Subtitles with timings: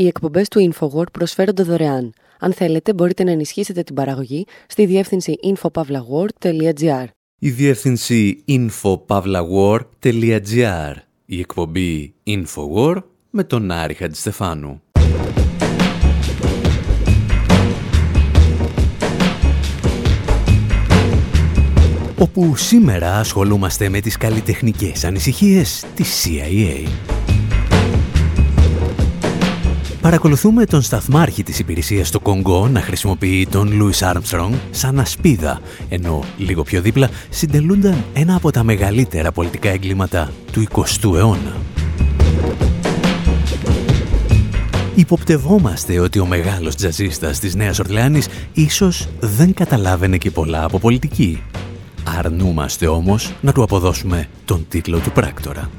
[0.00, 2.12] Οι εκπομπές του InfoWord προσφέρονται δωρεάν.
[2.38, 7.04] Αν θέλετε, μπορείτε να ενισχύσετε την παραγωγή στη διεύθυνση infopavlagor.gr.
[7.38, 10.94] Η διεύθυνση infopavlagor.gr.
[11.24, 14.82] Η εκπομπή InfoWord με τον Άρη Χατζηστεφάνου.
[22.18, 26.88] όπου σήμερα ασχολούμαστε με τις καλλιτεχνικές ανησυχίες της CIA.
[30.00, 36.24] Παρακολουθούμε τον σταθμάρχη της υπηρεσίας στο Κονγκό να χρησιμοποιεί τον Λούις Άρμστρονγκ σαν ασπίδα, ενώ
[36.38, 41.56] λίγο πιο δίπλα συντελούνταν ένα από τα μεγαλύτερα πολιτικά εγκλήματα του 20ου αιώνα.
[44.94, 51.42] Υποπτευόμαστε ότι ο μεγάλος τζαζίστας της Νέας Ορλεάνης ίσως δεν καταλάβαινε και πολλά από πολιτική
[52.04, 55.70] Αρνούμαστε όμως να του αποδώσουμε τον τίτλο του πράκτορα.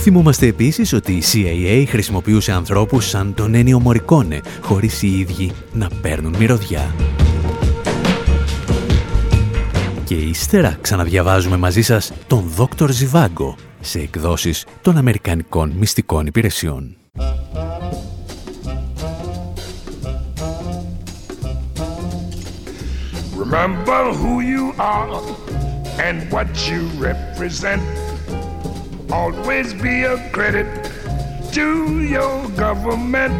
[0.00, 5.88] Θυμούμαστε επίσης ότι η CIA χρησιμοποιούσε ανθρώπους σαν τον Ένιο Μωρικόνε, χωρίς οι ίδιοι να
[6.02, 6.94] παίρνουν μυρωδιά.
[10.04, 16.96] Και ύστερα ξαναδιαβάζουμε μαζί σας τον Δόκτωρ Ζιβάγκο σε εκδόσεις των Αμερικανικών Μυστικών Υπηρεσιών.
[23.50, 24.64] Remember who you
[24.96, 25.12] are
[26.06, 28.07] and what you represent.
[29.10, 30.66] Always be a credit
[31.52, 33.32] to your government.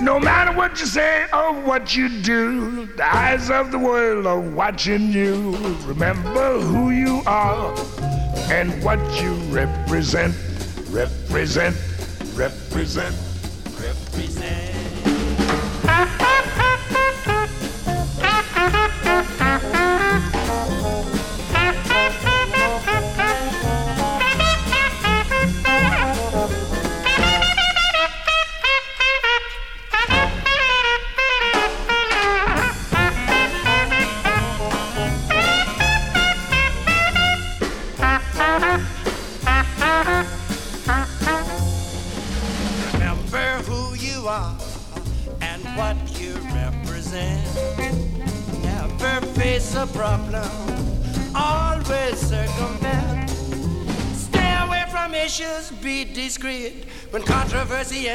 [0.00, 4.40] No matter what you say or what you do, the eyes of the world are
[4.40, 5.56] watching you.
[5.84, 7.74] Remember who you are
[8.50, 10.34] and what you represent.
[10.90, 11.76] Represent,
[12.34, 13.25] represent.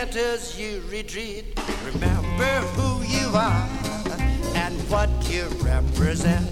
[0.01, 1.45] Controversy enters, you retreat.
[1.94, 3.67] Remember who you are
[4.63, 6.45] and what you represent.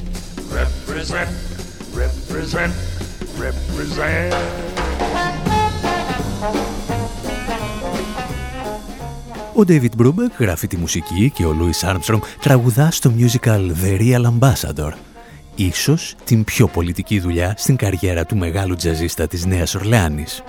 [0.61, 1.29] Represent,
[1.93, 2.73] represent,
[3.37, 4.33] represent.
[9.55, 14.25] Ο David Brubeck γράφει τη μουσική και ο Louis Armstrong τραγουδά στο musical The Real
[14.25, 14.91] Ambassador.
[15.55, 20.43] Ίσως την πιο πολιτική δουλειά στην καριέρα του μεγάλου τζαζίστα της Νέας Ορλεάνης.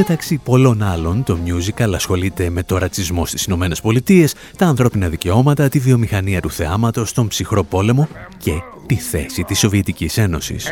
[0.00, 5.68] Μεταξύ πολλών άλλων, το musical ασχολείται με το ρατσισμό στις Ηνωμένες Πολιτείες, τα ανθρώπινα δικαιώματα,
[5.68, 8.08] τη βιομηχανία του θεάματος, τον ψυχρό πόλεμο
[8.38, 8.52] και
[8.86, 10.68] τη θέση της Σοβιετικής Ένωσης.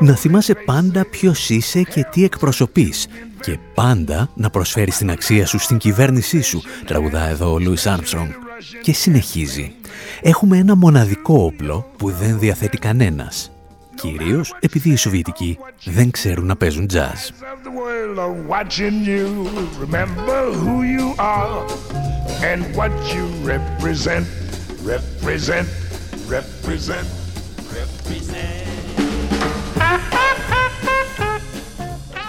[0.00, 3.06] Να θυμάσαι πάντα ποιος είσαι και τι εκπροσωπείς
[3.40, 8.30] και πάντα να προσφέρεις την αξία σου στην κυβέρνησή σου, τραγουδά εδώ ο Λούις Άρμστρονγκ.
[8.82, 9.72] Και συνεχίζει.
[10.22, 13.50] Έχουμε ένα μοναδικό όπλο που δεν διαθέτει κανένας
[14.00, 17.30] κυρίως επειδή οι Σοβιετικοί δεν ξέρουν να παίζουν jazz.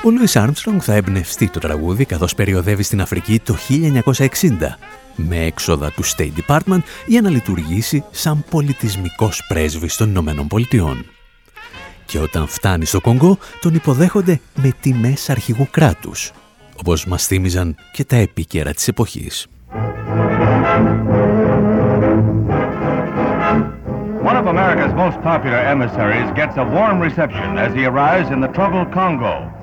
[0.03, 4.31] Ο Λούις Άρμστρονγκ θα εμπνευστεί το τραγούδι καθώς περιοδεύει στην Αφρική το 1960
[5.15, 11.05] με έξοδα του State Department για να λειτουργήσει σαν πολιτισμικός πρέσβης των Ηνωμένων Πολιτειών
[12.11, 16.31] και όταν φτάνει στο Κονγκό τον υποδέχονται με τιμές αρχηγού κράτους,
[16.79, 19.47] όπως μας θύμιζαν και τα επίκαιρα της εποχής.
[24.29, 28.51] One of America's most popular emissaries gets a warm reception as he arrives in the
[28.57, 29.61] troubled Congo.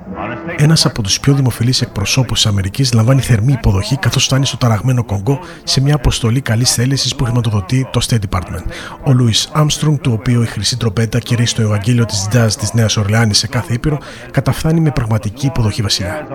[0.57, 5.03] Ένας από τους πιο δημοφιλείς εκπροσώπους της Αμερικής λαμβάνει θερμή υποδοχή καθώς φτάνει στο ταραγμένο
[5.03, 8.63] Κονγκό σε μια αποστολή καλής θέλησης που χρηματοδοτεί το State Department.
[9.03, 12.97] Ο Λούι Armstrong, του οποίου η χρυσή τροπέτα κηρύσσει το Ευαγγέλιο της Jazz της Νέας
[12.97, 13.97] Ορλεάνης σε κάθε ήπειρο,
[14.31, 16.27] καταφθάνει με πραγματική υποδοχή βασιλιά.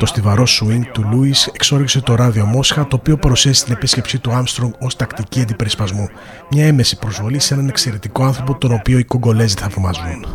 [0.00, 4.32] Το στιβαρό swing του Λούι εξόριξε το ράδιο Μόσχα, το οποίο παρουσίασε την επίσκεψή του
[4.32, 6.08] Άμστρονγκ ως τακτική αντιπερισπασμού.
[6.50, 10.26] Μια έμεση προσβολή σε έναν εξαιρετικό άνθρωπο, τον οποίο οι Κογκολέζοι θαυμάζουν.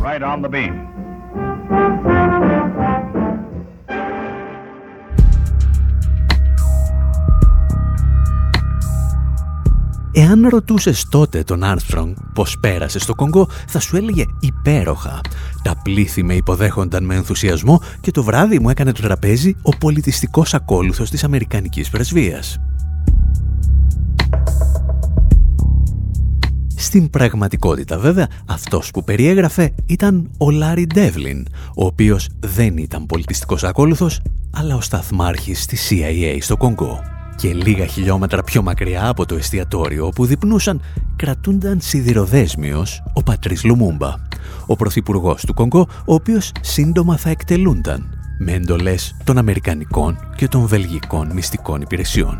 [10.18, 15.20] Εάν ρωτούσες τότε τον Άρμστρονγκ πώς πέρασε στο Κονγκό, θα σου έλεγε υπέροχα.
[15.62, 20.54] Τα πλήθη με υποδέχονταν με ενθουσιασμό και το βράδυ μου έκανε το τραπέζι ο πολιτιστικός
[20.54, 22.58] ακόλουθος της Αμερικανικής Πρεσβείας.
[26.76, 31.46] Στην πραγματικότητα βέβαια αυτός που περιέγραφε ήταν ο Λάρι Ντεύλιν,
[31.76, 34.20] ο οποίος δεν ήταν πολιτιστικός ακόλουθος,
[34.52, 37.15] αλλά ο σταθμάρχης της CIA στο Κονγκό.
[37.36, 40.80] Και λίγα χιλιόμετρα πιο μακριά από το εστιατόριο όπου διπνούσαν,
[41.16, 44.14] κρατούνταν σιδηροδέσμιος ο Πατρίς Λουμούμπα,
[44.66, 50.66] ο πρωθυπουργός του Κονγκό, ο οποίος σύντομα θα εκτελούνταν με εντολές των Αμερικανικών και των
[50.66, 52.38] Βελγικών μυστικών υπηρεσιών.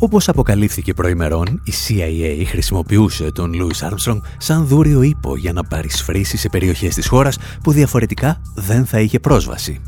[0.00, 6.36] Όπως αποκαλύφθηκε προημερών, η CIA χρησιμοποιούσε τον Louis Armstrong σαν δούριο ύπο για να παρισφρήσει
[6.36, 9.80] σε περιοχές της χώρας που διαφορετικά δεν θα είχε πρόσβαση.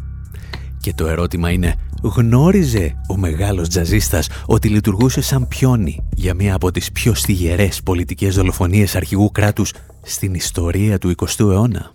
[0.81, 6.71] Και το ερώτημα είναι, γνώριζε ο μεγάλος τζαζίστας ότι λειτουργούσε σαν πιόνι για μία από
[6.71, 9.73] τις πιο στιγερές πολιτικές δολοφονίες αρχηγού κράτους
[10.03, 11.95] στην ιστορία του 20ου αιώνα;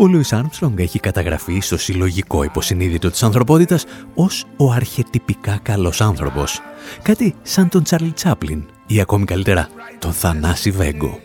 [0.00, 6.60] Ο Λούις Άρμστρονγκ έχει καταγραφεί στο συλλογικό υποσυνείδητο της ανθρωπότητας ως ο αρχετυπικά καλός άνθρωπος.
[7.02, 9.68] Κάτι σαν τον Τσάρλι Τσάπλιν ή ακόμη καλύτερα
[9.98, 11.18] τον Θανάση Βέγκο.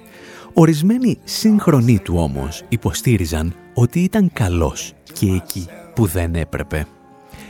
[0.54, 6.86] Ορισμένοι σύγχρονοί του όμως υποστήριζαν ότι ήταν καλός και εκεί που δεν έπρεπε.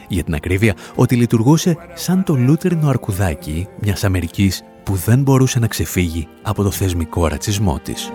[0.08, 5.68] Για την ακρίβεια, ότι λειτουργούσε σαν το λούτρινο αρκουδάκι μιας Αμερικής που δεν μπορούσε να
[5.68, 8.12] ξεφύγει από το θεσμικό ρατσισμό της.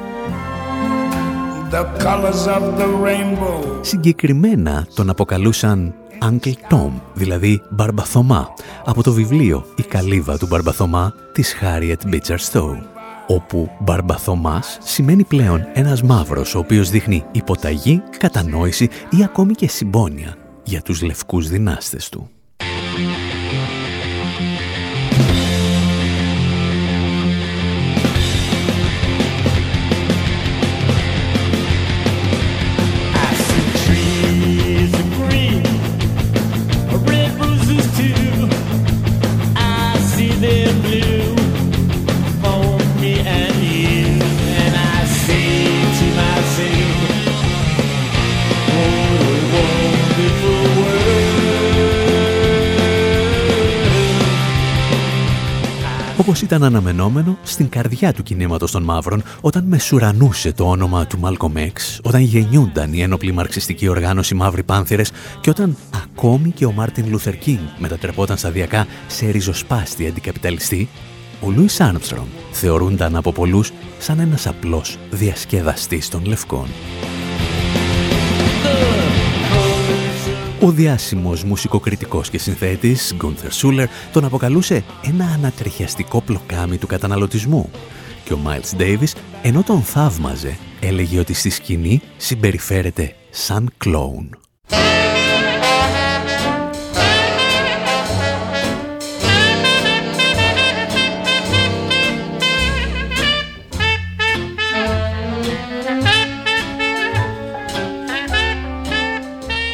[3.80, 8.48] Συγκεκριμένα τον αποκαλούσαν Uncle Tom, δηλαδή Μπαρμπαθωμά,
[8.84, 12.78] από το βιβλίο «Η καλύβα του Μπαρμπαθωμά» της Harriet Beecher Stowe
[13.26, 20.36] όπου Μπαρμπαθωμάς σημαίνει πλέον ένας μαύρος ο οποίος δείχνει υποταγή, κατανόηση ή ακόμη και συμπόνια
[20.64, 22.30] για τους λευκούς δυνάστες του.
[56.20, 61.56] Όπως ήταν αναμενόμενο στην καρδιά του κινήματος των μαύρων όταν μεσουρανούσε το όνομα του Μάλκολμ
[61.56, 67.08] Εξ, όταν γεννιούνταν η ένοπλη μαρξιστική οργάνωση Μαύροι Πάνθηρες και όταν ακόμη και ο Μάρτιν
[67.08, 70.88] Λούθερ Κίνγκ μετατρεπόταν σταδιακά σε ριζοσπάστη αντικαπιταλιστή,
[71.40, 76.66] ο Λούις Άρμστρονγκ θεωρούνταν από πολλούς σαν ένας απλός διασκεδαστής των λευκών.
[80.62, 87.70] Ο διάσημος μουσικοκριτικός και συνθέτης Γκούντερ Σούλερ τον αποκαλούσε ένα ανατριχιαστικό πλοκάμι του καταναλωτισμού
[88.24, 94.38] και ο Μάιλς Ντέιβις ενώ τον θαύμαζε έλεγε ότι στη σκηνή συμπεριφέρεται σαν κλόουν.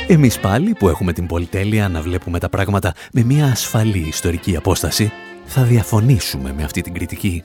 [0.09, 5.13] Εμείς πάλι που έχουμε την πολυτέλεια να βλέπουμε τα πράγματα με μια ασφαλή ιστορική απόσταση,
[5.45, 7.45] θα διαφωνήσουμε με αυτή την κριτική.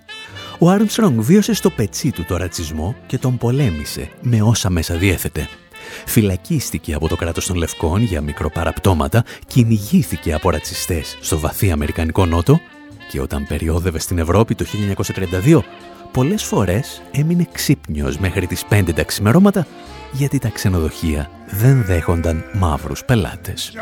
[0.59, 5.47] Ο Άρμστρονγκ βίωσε στο πετσί του το ρατσισμό και τον πολέμησε με όσα μέσα διέθετε.
[6.05, 12.59] Φυλακίστηκε από το κράτος των Λευκών για μικροπαραπτώματα, κυνηγήθηκε από ρατσιστές στο βαθύ Αμερικανικό Νότο
[13.11, 14.65] και όταν περιόδευε στην Ευρώπη το
[15.45, 15.59] 1932,
[16.11, 19.67] πολλές φορές έμεινε ξύπνιος μέχρι τις 5 τα ξημερώματα
[20.11, 23.73] γιατί τα ξενοδοχεία δεν δέχονταν μαύρους πελάτες.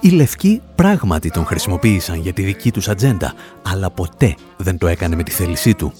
[0.00, 5.16] Οι Λευκοί πράγματι τον χρησιμοποίησαν για τη δική τους ατζέντα, αλλά ποτέ δεν το έκανε
[5.16, 5.92] με τη θέλησή του.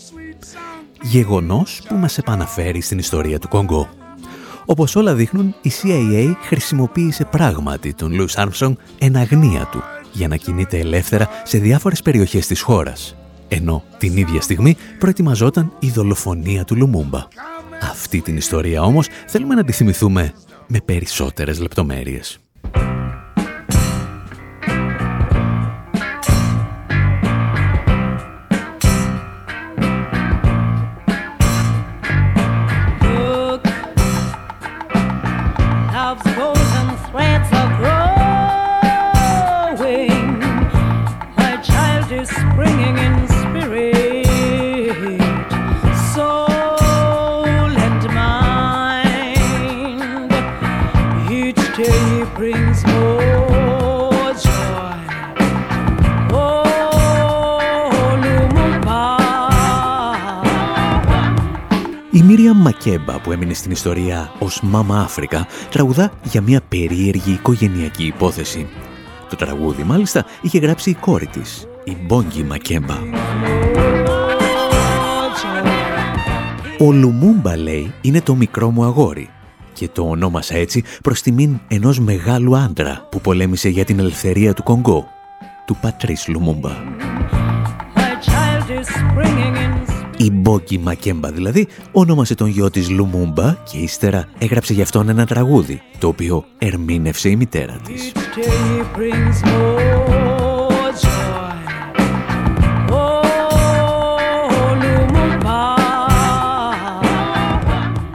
[1.02, 3.88] Γεγονός που μας επαναφέρει στην ιστορία του Κόγκο.
[4.64, 9.82] Όπως όλα δείχνουν, η CIA χρησιμοποίησε πράγματι τον Λούις Άρμστρονγκ εν αγνία του
[10.12, 13.14] για να κινείται ελεύθερα σε διάφορες περιοχές της χώρας
[13.52, 17.28] ενώ την ίδια στιγμή προετοιμαζόταν η δολοφονία του Λουμούμπα.
[17.80, 20.32] Αυτή την ιστορία όμως θέλουμε να τη θυμηθούμε
[20.66, 22.38] με περισσότερες λεπτομέρειες.
[62.84, 68.68] Μακέμπα που έμεινε στην ιστορία ως Μάμα Αφρικα τραγουδά για μια περίεργη οικογενειακή υπόθεση.
[69.28, 72.96] Το τραγούδι μάλιστα είχε γράψει η κόρη της, η Μπόγγι Μακέμπα.
[76.78, 79.30] Ο Λουμούμπα λέει είναι το μικρό μου αγόρι
[79.72, 84.62] και το ονόμασα έτσι προς τιμήν ενός μεγάλου άντρα που πολέμησε για την ελευθερία του
[84.62, 85.08] Κονγκό,
[85.66, 86.72] του Πατρίς Λουμούμπα.
[90.20, 95.26] Η Μπόκι Μακέμπα δηλαδή ονόμασε τον γιο της Λουμούμπα και ύστερα έγραψε γι' αυτόν ένα
[95.26, 98.12] τραγούδι, το οποίο ερμήνευσε η μητέρα της.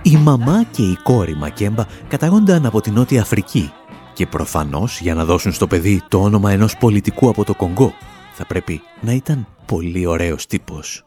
[0.02, 3.72] Η μαμά και η κόρη Μακέμπα καταγόνταν από την Νότια Αφρική
[4.14, 7.94] και προφανώς για να δώσουν στο παιδί το όνομα ενός πολιτικού από το Κονγκό
[8.34, 11.06] θα πρέπει να ήταν πολύ ωραίος τύπος.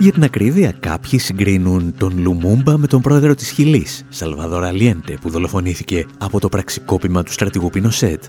[0.00, 5.30] Για την ακρίβεια, κάποιοι συγκρίνουν τον Λουμούμπα με τον πρόεδρο της Χιλής, Σαλβαδόρ Αλιέντε, που
[5.30, 8.24] δολοφονήθηκε από το πραξικόπημα του στρατηγού Πινοσέτ.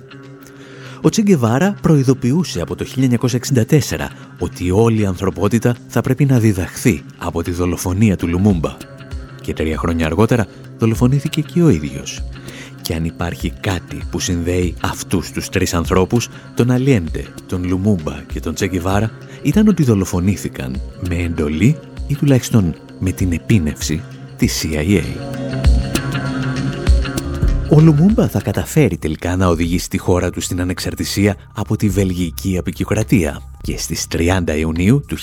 [1.02, 4.08] Ο Τσιγκεβάρα προειδοποιούσε από το 1964
[4.40, 8.78] ότι όλη η ανθρωπότητα θα πρέπει να διδαχθεί από τη δολοφονία του Λουμούμπα.
[9.42, 10.48] Και τρία χρόνια αργότερα
[10.78, 12.22] δολοφονήθηκε και ο ίδιος.
[12.82, 18.40] Και αν υπάρχει κάτι που συνδέει αυτούς τους τρεις ανθρώπους, τον Αλιέντε, τον Λουμούμπα και
[18.40, 24.02] τον Τσεκιβάρα, ήταν ότι δολοφονήθηκαν με εντολή ή τουλάχιστον με την επίνευση
[24.38, 25.04] της CIA.
[27.72, 32.58] Ο Λουμούμπα θα καταφέρει τελικά να οδηγήσει τη χώρα του στην ανεξαρτησία από τη Βελγική
[32.58, 35.18] Απικιοκρατία και στις 30 Ιουνίου του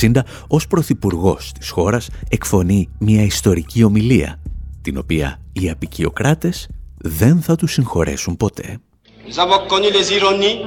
[0.00, 0.10] 1960
[0.46, 4.40] ως πρωθυπουργός της χώρας εκφωνεί μια ιστορική ομιλία
[4.82, 6.68] την οποία οι απικιοκράτες
[7.02, 8.78] δεν θα του συγχωρέσουν ποτέ.
[9.26, 10.58] Nous avons connu les ironies,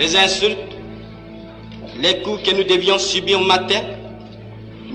[0.00, 0.72] les insultes,
[2.04, 3.82] les coups que nous devions subir matin,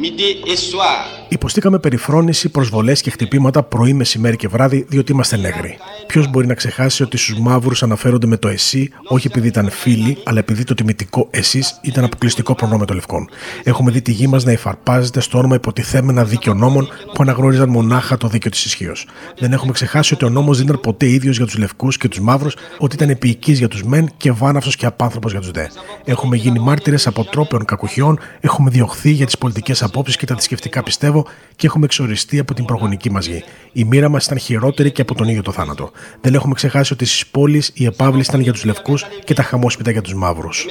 [0.02, 5.78] midi et soir Υποστήκαμε περιφρόνηση, προσβολές και χτυπήματα πρωί, μεσημέρι και βράδυ, διότι είμαστε νέγροι.
[6.08, 10.18] Ποιος μπορεί να ξεχάσει ότι στους μαύρους αναφέρονται με το εσύ, όχι επειδή ήταν φίλοι,
[10.24, 13.30] αλλά επειδή το τιμητικό εσείς ήταν αποκλειστικό προνόμιο των λευκών.
[13.64, 18.18] Έχουμε δει τη γη μας να υφαρπάζεται στο όνομα υποτιθέμενα δίκαιο νόμων που αναγνώριζαν μονάχα
[18.18, 19.08] το δίκαιο της ισχύως.
[19.40, 22.20] Δεν έχουμε ξεχάσει ότι ο νόμος δεν ήταν ποτέ ίδιος για τους λευκούς και τους
[22.20, 25.66] μαύρους, ότι ήταν επίοικη για τους μεν και βάναυσος και απάνθρωπος για τους δε.
[26.06, 31.21] Έχουμε γίνει μάρτυρες αποτρόπαιων κακουχιών, έχουμε διωχθεί για τις πολιτικές απόψεις και τα θρησκευτικά πιστεύω
[31.56, 33.44] και έχουμε εξοριστεί από την προγονική μας γη.
[33.72, 35.92] Η μοίρα μας ήταν χειρότερη και από τον ίδιο το θάνατο.
[36.22, 39.92] Δεν έχουμε ξεχάσει ότι στις πόλεις η επάβλη ήταν για τους λευκούς και τα χαμόσπιτα
[39.92, 40.66] για τους μαύρους.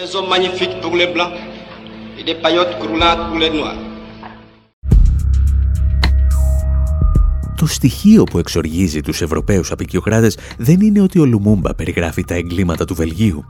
[7.57, 12.85] Το στοιχείο που εξοργίζει τους Ευρωπαίους απεικιοκράτες δεν είναι ότι ο Λουμούμπα περιγράφει τα εγκλήματα
[12.85, 13.45] του Βελγίου.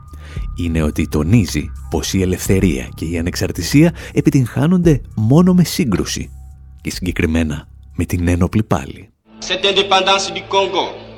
[0.57, 6.31] Είναι ότι τονίζει πως η ελευθερία και η ανεξαρτησία επιτυγχάνονται μόνο με σύγκρουση
[6.81, 9.09] και συγκεκριμένα με την ένοπλη πάλι.
[9.49, 11.10] Cette indépendance du Congo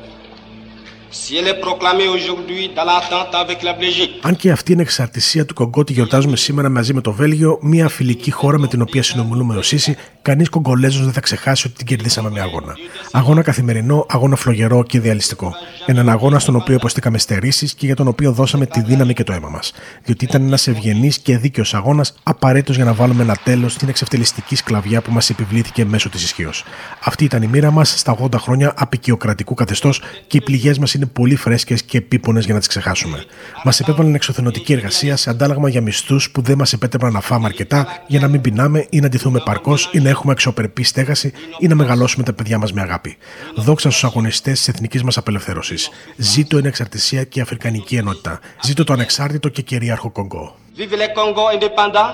[4.20, 7.88] αν και αυτή είναι εξαρτησία του Κογκό τη γιορτάζουμε σήμερα μαζί με το Βέλγιο, μια
[7.88, 11.86] φιλική χώρα με την οποία συνομιλούμε ω ίση, κανείς Κογκολέζος δεν θα ξεχάσει ότι την
[11.86, 12.76] κερδίσαμε με αγώνα.
[13.12, 15.54] Αγώνα καθημερινό, αγώνα φλογερό και ιδεαλιστικό.
[15.86, 19.32] Έναν αγώνα στον οποίο υποστήκαμε στερήσεις και για τον οποίο δώσαμε τη δύναμη και το
[19.32, 19.72] αίμα μας.
[20.04, 24.56] Διότι ήταν ένας ευγενής και δίκαιος αγώνας, απαραίτητος για να βάλουμε ένα τέλος στην εξευτελιστική
[24.56, 26.64] σκλαβιά που μας επιβλήθηκε μέσω της ισχύως.
[27.04, 31.01] Αυτή ήταν η μοίρα μας στα 80 χρόνια απεικιοκρατικού καθεστώς και οι πληγές μας είναι
[31.06, 33.24] πολύ φρέσκες και επίπονες για να τις ξεχάσουμε.
[33.64, 38.02] Μας επέβαλαν εξωθενωτική εργασία σε αντάλλαγμα για μισθούς που δεν μας επέτρεπαν να φάμε αρκετά
[38.06, 41.74] για να μην πεινάμε ή να ντυθούμε παρκώς ή να έχουμε αξιοπρεπή στέγαση ή να
[41.74, 43.16] μεγαλώσουμε τα παιδιά μας με αγάπη.
[43.54, 45.90] Δόξα στους αγωνιστές της εθνικής μας απελευθέρωσης.
[46.16, 48.40] Ζήτω η εξαρτησία και η Αφρικανική ενότητα.
[48.62, 50.56] Ζήτω το ανεξάρτητο και κυρίαρχο Κονγκό.
[50.76, 52.10] Vive le Congo indépendant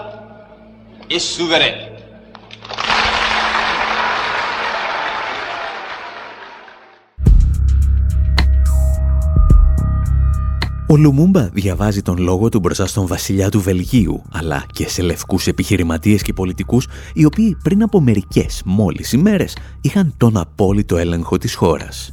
[1.14, 1.97] et souverain.
[10.90, 15.46] Ο Λουμούμπα διαβάζει τον λόγο του μπροστά στον βασιλιά του Βελγίου, αλλά και σε λευκούς
[15.46, 21.54] επιχειρηματίες και πολιτικούς, οι οποίοι πριν από μερικές μόλις ημέρες είχαν τον απόλυτο έλεγχο της
[21.54, 22.12] χώρας.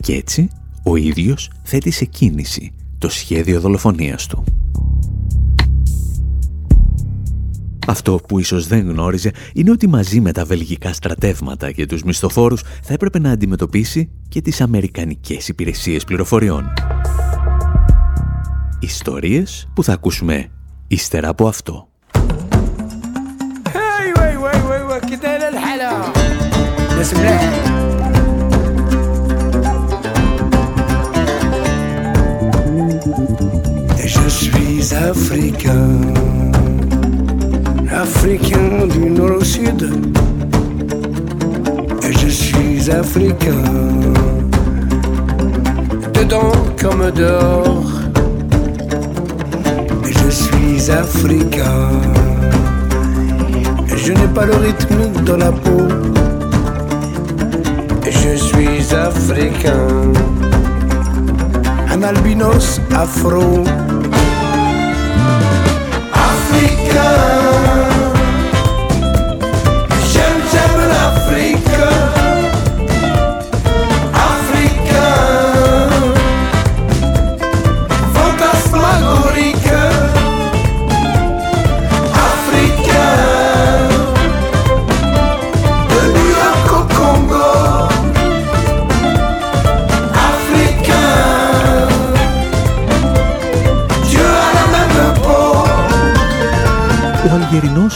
[0.00, 0.48] Και έτσι,
[0.84, 4.44] ο ίδιος θέτει σε κίνηση το σχέδιο δολοφονίας του.
[7.86, 12.62] Αυτό που ίσως δεν γνώριζε είναι ότι μαζί με τα βελγικά στρατεύματα και τους μισθοφόρους
[12.82, 16.72] θα έπρεπε να αντιμετωπίσει και τις αμερικανικές υπηρεσίες πληροφοριών.
[18.80, 20.50] Ιστορίες που θα ακούσουμε
[20.88, 21.88] ύστερα από αυτό.
[34.18, 35.90] Je suis africain,
[38.04, 39.82] africain du nord au sud.
[42.06, 43.64] Et je suis africain,
[46.16, 47.95] dedans comme dehors.
[50.36, 51.88] Je suis africain.
[53.96, 55.88] Je n'ai pas le rythme dans la peau.
[58.04, 60.12] Je suis africain.
[61.90, 63.64] Un albinos afro.
[66.12, 67.45] Africain.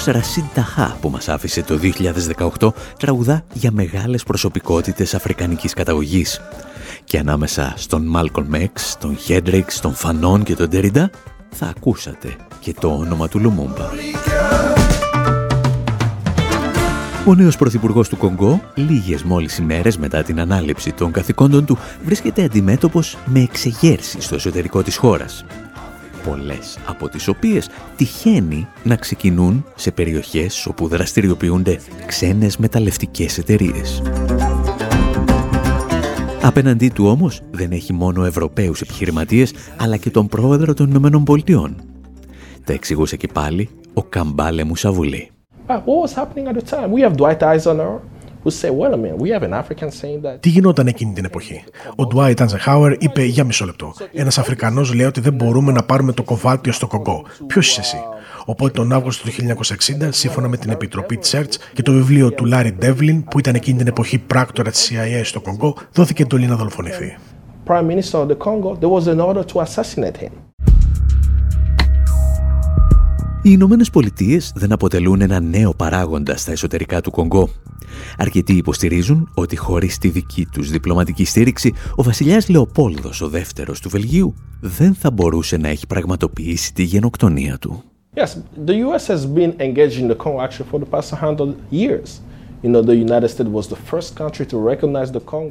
[0.01, 1.79] Αλγερινός Ρασίν Ταχά που μας άφησε το
[2.59, 6.41] 2018 τραγουδά για μεγάλες προσωπικότητες αφρικανικής καταγωγής.
[7.05, 11.11] Και ανάμεσα στον Μάλκον Μέξ, τον Χέντριξ, τον Φανόν και τον Τεριντα
[11.51, 13.89] θα ακούσατε και το όνομα του Λουμούμπα.
[17.27, 22.45] Ο νέος πρωθυπουργός του Κονγκό, λίγες μόλις ημέρες μετά την ανάληψη των καθηκόντων του, βρίσκεται
[22.45, 25.45] αντιμέτωπος με εξεγέρσεις στο εσωτερικό της χώρας
[26.25, 34.03] πολλές από τις οποίες τυχαίνει να ξεκινούν σε περιοχές όπου δραστηριοποιούνται ξένες μεταλλευτικές εταιρείες.
[36.43, 41.77] Απέναντί του όμως δεν έχει μόνο Ευρωπαίους επιχειρηματίες, αλλά και τον πρόεδρο των Ηνωμένων Πολιτειών.
[42.65, 45.31] Τα εξηγούσε και πάλι ο Καμπάλε Μουσαβουλή.
[50.41, 51.65] Τι γινόταν εκείνη την εποχή;
[51.97, 53.95] Ο Ντουάιτ Αντζεχάουερ είπε για μισό λεπτό.
[54.13, 57.25] Ένας Αφρικανός λέει ότι δεν μπορούμε να πάρουμε το κοβάλτιο στο Κογκό.
[57.47, 57.99] Ποιος είσαι εσύ;
[58.45, 62.73] Οπότε τον Αύγουστο του 1960, σύμφωνα με την Επιτροπή Τσέρτ και το βιβλίο του Λάρι
[62.73, 67.17] Ντεύλιν, που ήταν εκείνη την εποχή πράκτορα της CIA στο Κογκό, δόθηκε εντολή να δολοφονηθεί.
[67.67, 70.50] Prime Minister of the Congo, there was an order to assassinate him.
[73.43, 77.49] Οι Ηνωμένες Πολιτείες δεν αποτελούν ένα νέο παράγοντα στα εσωτερικά του Κονγκό.
[78.19, 83.89] Αρκετοί υποστηρίζουν ότι χωρίς τη δική τους διπλωματική στήριξη, ο βασιλιάς Λεοπόλδος, ο δεύτερος του
[83.89, 87.83] Βελγίου, δεν θα μπορούσε να έχει πραγματοποιήσει τη γενοκτονία του.
[88.15, 88.29] Yes,
[88.67, 92.21] the US has been engaged in the Congo actually for the past 100 years.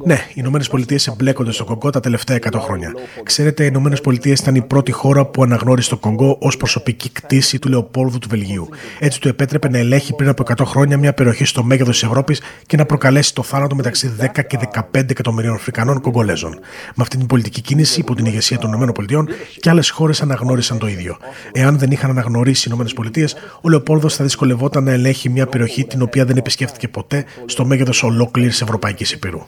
[0.06, 2.94] Ναι, οι Ηνωμένες Πολιτείες εμπλέκονται στο Κονγκό τα τελευταία 100 χρόνια.
[3.22, 7.58] Ξέρετε, οι Ηνωμένες Πολιτείες ήταν η πρώτη χώρα που αναγνώρισε το Κονγκό ως προσωπική κτήση
[7.58, 8.68] του Λεοπόλδου του Βελγίου.
[8.98, 12.40] Έτσι του επέτρεπε να ελέγχει πριν από 100 χρόνια μια περιοχή στο μέγεθος της Ευρώπης
[12.66, 14.58] και να προκαλέσει το θάνατο μεταξύ 10 και
[14.92, 16.52] 15 εκατομμυρίων Αφρικανών Κογκολέζων.
[16.94, 19.28] Με αυτή την πολιτική κίνηση υπό την ηγεσία των Ηνωμένων Πολιτειών
[19.60, 21.16] και άλλες χώρες αναγνώρισαν το ίδιο.
[21.52, 25.84] Εάν δεν είχαν αναγνωρίσει οι Ηνωμένες Πολιτείες, ο Λεοπόλδο θα δυσκολευόταν να ελέγχει μια περιοχή
[25.84, 29.40] την οποία δεν επισκέφτηκε ποτέ ποτέ στο μέγεθος ολόκληρης Ευρωπαϊκής Υπήρου.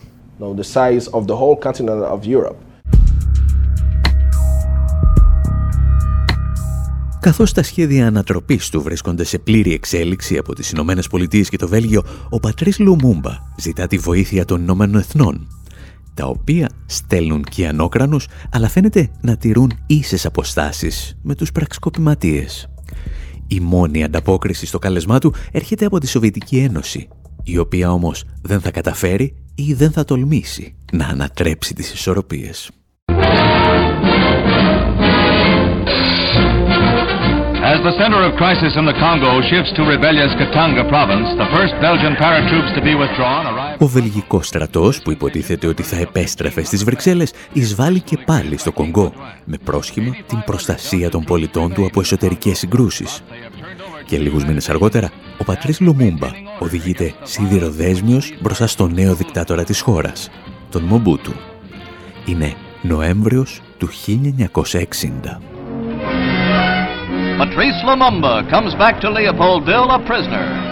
[7.21, 11.69] Καθώς τα σχέδια ανατροπής του βρίσκονται σε πλήρη εξέλιξη από τις Ηνωμένες Πολιτείες και το
[11.69, 15.49] Βέλγιο, ο πατρίς Λουμούμπα ζητά τη βοήθεια των Ηνωμένων Εθνών,
[16.15, 22.69] τα οποία στέλνουν κιανόκρανους, αλλά φαίνεται να τηρούν ίσες αποστάσεις με τους πραξικοπηματίες.
[23.47, 27.09] Η μόνη ανταπόκριση στο καλεσμά του έρχεται από τη Σοβιετική Ένωση,
[27.45, 32.71] η οποία όμως δεν θα καταφέρει ή δεν θα τολμήσει να ανατρέψει τις ισορροπίες.
[37.75, 41.75] As the center of crisis in the Congo shifts to rebellious Katanga province, the first
[41.87, 43.77] Belgian paratroops to be withdrawn arrive...
[43.79, 49.13] Ο βελγικός στρατός που υποτίθεται ότι θα επέστρεφε στις Βρυξέλλες εισβάλλει και πάλι στο Κονγκό
[49.45, 53.21] με πρόσχημα την προστασία των πολιτών του από εσωτερικές συγκρούσεις.
[54.07, 55.11] Και λίγους μήνες αργότερα,
[55.43, 56.29] ο πατρίς Λομούμπα
[56.59, 60.31] οδηγείται σιδηροδέσμιος μπροστά στο νέο δικτάτορα της χώρας,
[60.71, 61.33] τον Μομπούτου.
[62.27, 65.41] Είναι Νοέμβριος του του 1960.
[67.41, 70.72] Patrice Lumumba comes back to Leopoldville a prisoner.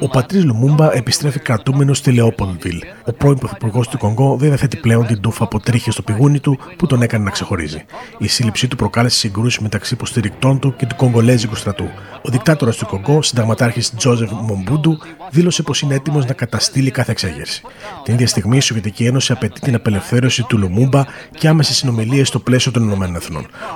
[0.00, 2.82] Ο πατρί Λουμούμπα επιστρέφει κρατούμενος στη Λεόπολβιλ.
[3.04, 6.58] Ο πρώην πρωθυπουργός του Κονγκό δεν διαθέτει πλέον την τούφα από τρίχες στο πηγούνι του
[6.76, 7.84] που τον έκανε να ξεχωρίζει.
[8.18, 11.88] Η σύλληψή του προκάλεσε συγκρούσεις μεταξύ υποστηρικτών του και του Κογκολέζικου στρατού.
[12.22, 14.98] Ο δικτάτορας του Κονγκό, συνταγματάρχης Τζόζεφ Μομπούντου,
[15.30, 17.62] δήλωσε πως είναι έτοιμος να καταστήλει κάθε εξέγερση.
[18.04, 21.04] Την ίδια στιγμή η Σοβιετική Ένωση απαιτεί την απελευθέρωση του Λουμούμπα
[21.38, 23.10] και άμεσες συνομιλίες στο πλαίσιο των ΗΠΑ.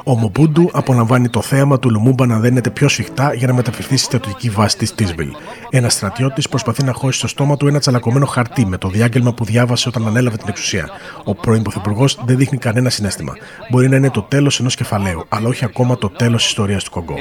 [0.05, 4.05] Ο Μομπούντου απολαμβάνει το θέαμα του Λουμούμπα να δένεται πιο σφιχτά για να μεταφερθεί στη
[4.05, 5.31] στρατιωτική βάση της Τίσβιλ.
[5.71, 9.45] Ένας στρατιώτης προσπαθεί να χώσει στο στόμα του ένα τσαλακωμένο χαρτί με το διάγγελμα που
[9.45, 10.89] διάβασε όταν ανέλαβε την εξουσία.
[11.25, 13.33] Ο πρώην Πρωθυπουργός δεν δείχνει κανένα συνέστημα.
[13.71, 16.91] Μπορεί να είναι το τέλος ενός κεφαλαίου, αλλά όχι ακόμα το τέλος της ιστορίας του
[16.91, 17.15] Κογκό.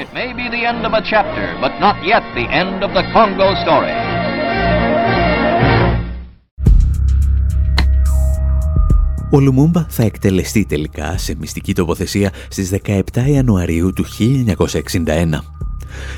[9.30, 15.54] Ο Λουμούμπα θα εκτελεστεί τελικά σε μυστική τοποθεσία στις 17 Ιανουαρίου του 1961.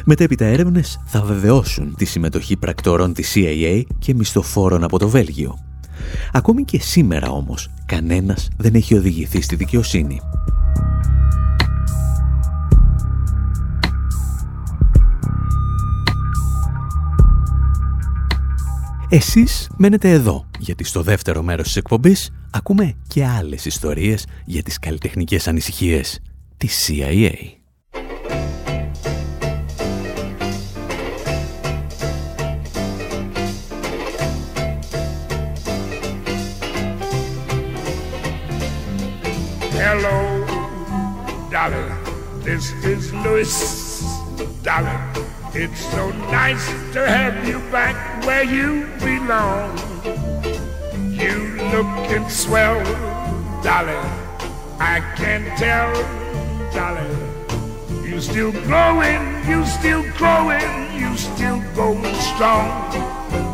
[0.04, 5.58] Μετέπειτα έρευνες θα βεβαιώσουν τη συμμετοχή πρακτόρων της CIA και μισθοφόρων από το Βέλγιο.
[6.32, 10.20] Ακόμη και σήμερα όμως, κανένας δεν έχει οδηγηθεί στη δικαιοσύνη.
[19.08, 24.78] Εσείς μένετε εδώ, γιατί στο δεύτερο μέρος της εκπομπής ακούμε και άλλες ιστορίες για τις
[24.78, 26.20] καλλιτεχνικές ανησυχίες
[26.56, 27.32] της CIA.
[42.46, 43.50] This is Louis,
[44.62, 45.02] darling.
[45.52, 49.76] It's so nice to have you back where you belong.
[51.11, 52.78] You looking swell,
[53.64, 53.98] darling.
[54.78, 55.90] I can tell,
[56.72, 57.18] darling.
[58.04, 62.70] You still growing, you still growing, you still going strong.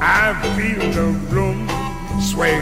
[0.05, 1.67] I feel the room
[2.21, 2.61] sway,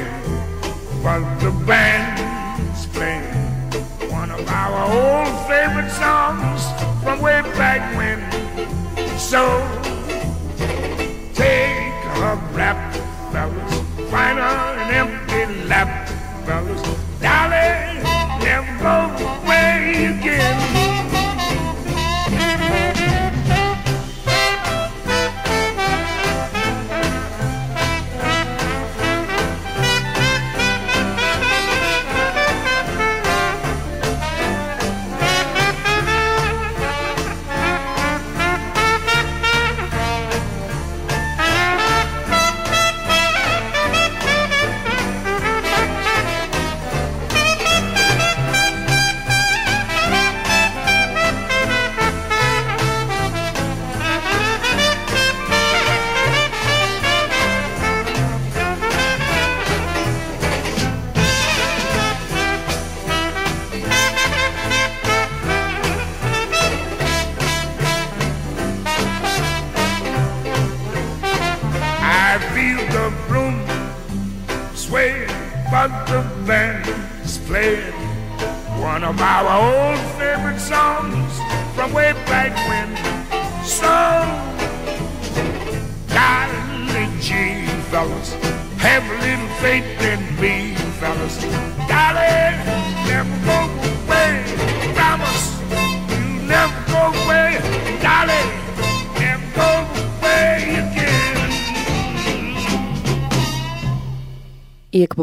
[1.03, 3.40] but the band's playing
[4.21, 6.61] one of our old favorite songs
[7.03, 8.21] from way back when.
[9.19, 9.41] So
[11.33, 12.95] take a rap,
[13.33, 16.07] fellas, find an empty lap,
[16.45, 16.83] fellas,
[17.23, 18.03] darling,
[18.45, 18.99] never go
[19.41, 21.00] away again.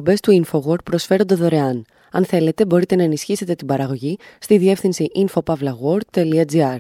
[0.08, 1.86] Οι εκπομπές του InfoWord προσφέρονται δωρεάν.
[2.12, 6.78] Αν θέλετε, μπορείτε να ενισχύσετε την παραγωγή στη διεύθυνση infopavlagor.gr.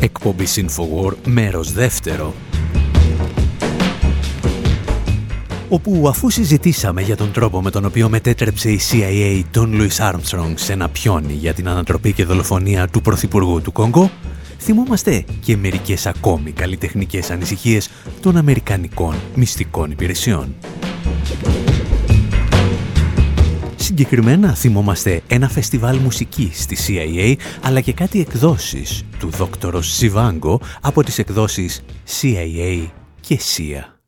[0.00, 2.34] Εκπομπή Infowar, μέρος δεύτερο.
[5.68, 10.52] Όπου αφού συζητήσαμε για τον τρόπο με τον οποίο μετέτρεψε η CIA τον Louis Armstrong
[10.54, 14.10] σε ένα πιόνι για την ανατροπή και δολοφονία του Πρωθυπουργού του Κόγκο,
[14.62, 20.54] θυμόμαστε και μερικές ακόμη καλλιτεχνικές ανησυχίες των Αμερικανικών μυστικών υπηρεσιών.
[23.76, 31.02] Συγκεκριμένα θυμόμαστε ένα φεστιβάλ μουσικής στη CIA, αλλά και κάτι εκδόσεις του δόκτωρος Σιβάγκο από
[31.02, 31.84] τις εκδόσεις
[32.20, 32.86] CIA
[33.20, 34.01] και CIA.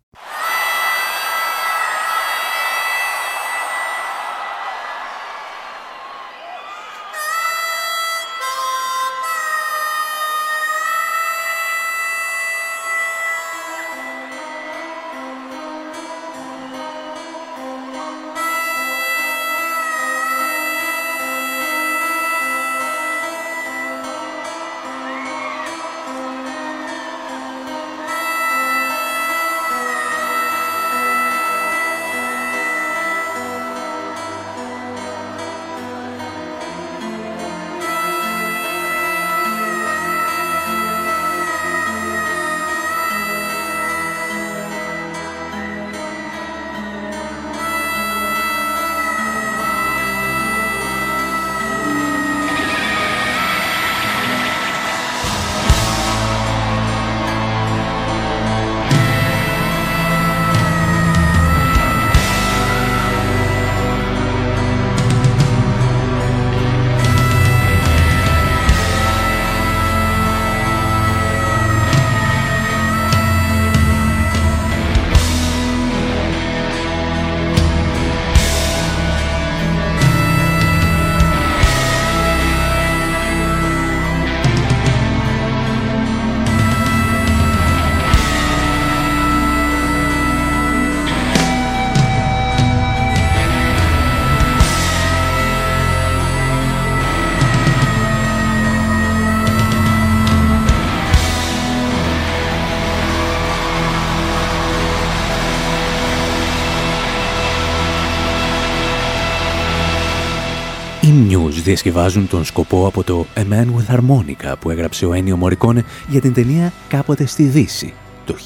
[111.64, 116.20] Διασκευάζουν τον σκοπό από το A Man with Harmonica που έγραψε ο Ένιο Μωρικόνε για
[116.20, 117.92] την ταινία «Κάποτε στη Δύση»
[118.24, 118.36] το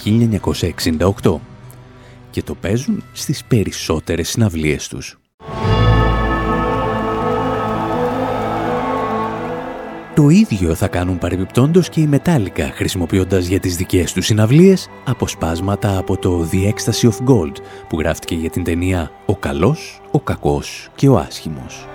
[1.22, 1.34] 1968
[2.30, 5.18] και το παίζουν στις περισσότερες συναυλίες τους.
[10.14, 15.98] Το ίδιο θα κάνουν παρεμπιπτόντως και οι Metallica χρησιμοποιώντας για τις δικές τους συναυλίες αποσπάσματα
[15.98, 17.56] από το The Ecstasy of Gold
[17.88, 21.88] που γράφτηκε για την ταινία «Ο καλός, ο κακός και ο άσχημος».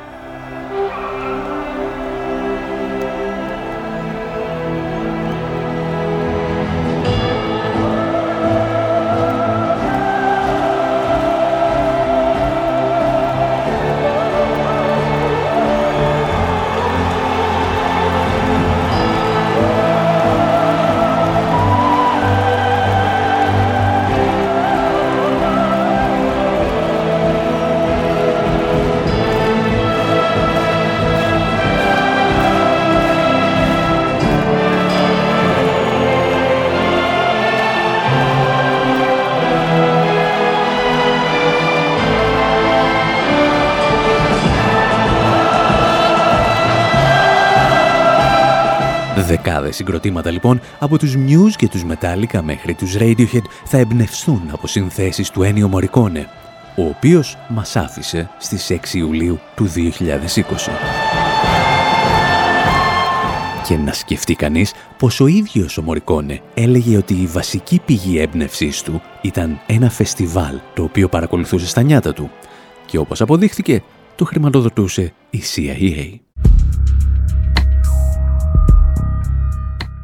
[49.43, 54.67] Δεκάδες συγκροτήματα λοιπόν από τους Muse και τους Metallica μέχρι τους Radiohead θα εμπνευστούν από
[54.67, 56.25] συνθέσεις του Ennio Morricone,
[56.75, 59.71] ο οποίος μας άφησε στις 6 Ιουλίου του 2020.
[63.67, 68.81] Και να σκεφτεί κανείς πως ο ίδιος ο Μωρικόνε έλεγε ότι η βασική πηγή έμπνευσής
[68.81, 72.31] του ήταν ένα φεστιβάλ το οποίο παρακολουθούσε στα νιάτα του
[72.85, 73.83] και όπως αποδείχθηκε
[74.15, 76.32] το χρηματοδοτούσε η CIA.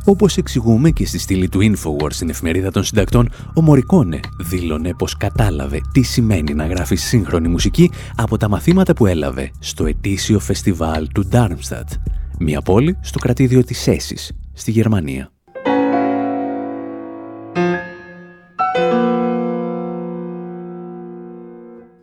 [0.09, 5.17] Όπως εξηγούμε και στη στήλη του Infowars στην εφημερίδα των συντακτών, ο Μωρικόνε δήλωνε πως
[5.17, 11.07] κατάλαβε τι σημαίνει να γράφει σύγχρονη μουσική από τα μαθήματα που έλαβε στο ετήσιο φεστιβάλ
[11.07, 11.97] του Darmstadt,
[12.39, 15.31] μια πόλη στο κρατήδιο της Έσης, στη Γερμανία.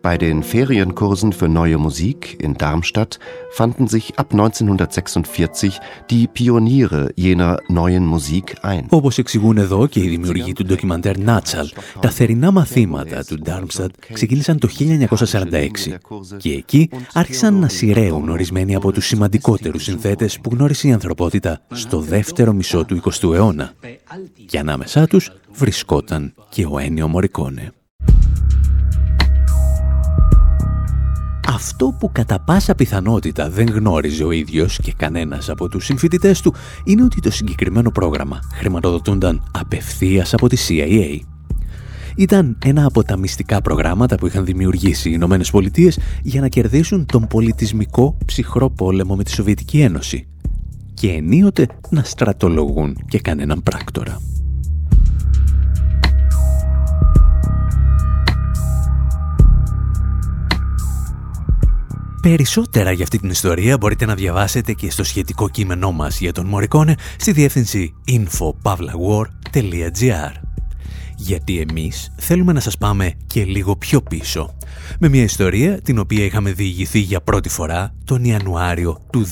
[0.09, 3.19] Bei den Ferienkursen für neue Musik in Darmstadt
[3.57, 8.85] fanden sich ab 1946 die Pioniere jener neuen Musik ein.
[8.89, 11.67] Όπως εξηγούν εδώ και οι δημιουργοί του ντοκιμαντέρ Νάτσαλ,
[11.99, 15.97] τα θερινά μαθήματα του Darmstadt ξεκίνησαν το 1946
[16.37, 21.99] και εκεί άρχισαν να σειραίουν ορισμένοι από τους σημαντικότερους συνθέτες που γνώρισε η ανθρωπότητα στο
[21.99, 23.73] δεύτερο μισό του 20ου αιώνα.
[24.45, 27.71] Και ανάμεσά τους βρισκόταν και ο Ένιο Μωρικόνε.
[31.57, 36.53] Αυτό που κατά πάσα πιθανότητα δεν γνώριζε ο ίδιος και κανένας από τους συμφοιτητές του
[36.83, 41.19] είναι ότι το συγκεκριμένο πρόγραμμα χρηματοδοτούνταν απευθείας από τη CIA.
[42.15, 47.05] Ήταν ένα από τα μυστικά προγράμματα που είχαν δημιουργήσει οι Ηνωμένες Πολιτείες για να κερδίσουν
[47.05, 50.27] τον πολιτισμικό ψυχρό πόλεμο με τη Σοβιετική Ένωση
[50.93, 54.21] και ενίοτε να στρατολογούν και κανέναν πράκτορα.
[62.27, 66.45] Περισσότερα για αυτή την ιστορία μπορείτε να διαβάσετε και στο σχετικό κείμενό μας για τον
[66.45, 70.31] Μωρικόνε στη διεύθυνση info.pavlawar.gr
[71.17, 74.57] Γιατί εμείς θέλουμε να σας πάμε και λίγο πιο πίσω
[74.99, 79.31] με μια ιστορία την οποία είχαμε διηγηθεί για πρώτη φορά τον Ιανουάριο του 2015.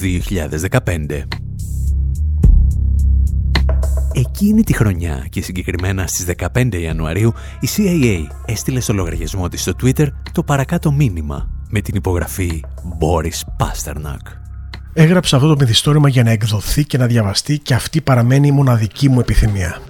[4.13, 9.73] Εκείνη τη χρονιά και συγκεκριμένα στις 15 Ιανουαρίου η CIA έστειλε στο λογαριασμό της στο
[9.81, 12.63] Twitter το παρακάτω μήνυμα με την υπογραφή
[12.99, 14.45] Boris Pasternak.
[14.93, 19.10] Έγραψα αυτό το μυθιστόρημα για να εκδοθεί και να διαβαστεί και αυτή παραμένει η μοναδική
[19.10, 19.82] μου επιθυμία.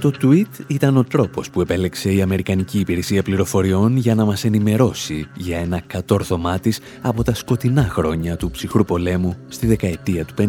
[0.00, 5.26] Το tweet ήταν ο τρόπος που επέλεξε η Αμερικανική Υπηρεσία Πληροφοριών για να μας ενημερώσει
[5.34, 10.44] για ένα κατόρθωμά της από τα σκοτεινά χρόνια του ψυχρού πολέμου στη δεκαετία του 50.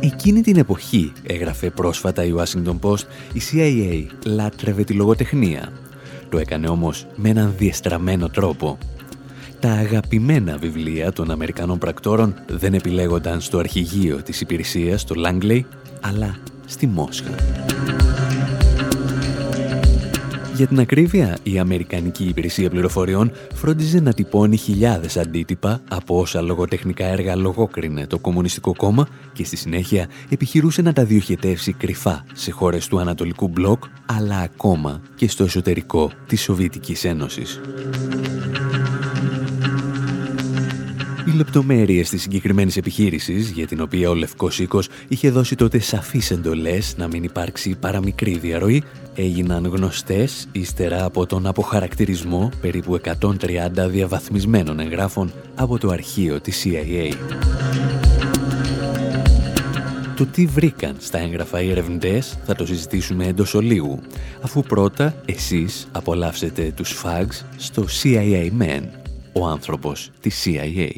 [0.00, 5.72] Εκείνη την εποχή, έγραφε πρόσφατα η Washington Post, η CIA λάτρευε τη λογοτεχνία
[6.32, 8.78] το έκανε όμως με έναν διεστραμμένο τρόπο.
[9.60, 15.60] Τα αγαπημένα βιβλία των Αμερικανών πρακτόρων δεν επιλέγονταν στο αρχηγείο της υπηρεσίας, στο Langley,
[16.00, 17.34] αλλά στη Μόσχα.
[20.54, 27.04] Για την ακρίβεια, η Αμερικανική Υπηρεσία Πληροφοριών φρόντιζε να τυπώνει χιλιάδες αντίτυπα από όσα λογοτεχνικά
[27.04, 32.88] έργα λογόκρινε το Κομμουνιστικό Κόμμα και στη συνέχεια επιχειρούσε να τα διοχετεύσει κρυφά σε χώρες
[32.88, 37.60] του Ανατολικού Μπλοκ, αλλά ακόμα και στο εσωτερικό της Σοβιετικής Ένωσης.
[41.26, 46.30] Οι λεπτομέρειες της συγκεκριμένης επιχείρησης, για την οποία ο Λευκός Οίκος είχε δώσει τότε σαφείς
[46.30, 48.82] εντολές να μην υπάρξει παραμικρή διαρροή,
[49.14, 57.14] έγιναν γνωστές ύστερα από τον αποχαρακτηρισμό περίπου 130 διαβαθμισμένων εγγράφων από το αρχείο της CIA.
[60.16, 63.98] Το τι βρήκαν στα έγγραφα οι ερευνητές θα το συζητήσουμε εντός ολίγου,
[64.40, 68.82] αφού πρώτα εσείς απολαύσετε τους fags στο CIA Man,
[69.32, 70.88] ο άνθρωπος της CIA.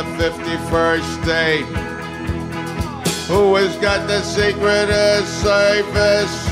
[0.00, 1.66] The 51st state?
[3.28, 6.44] Who has got the secret of service?